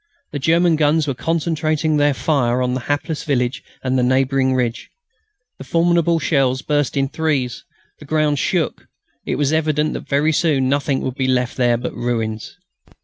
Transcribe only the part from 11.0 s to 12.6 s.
would be left there but ruins.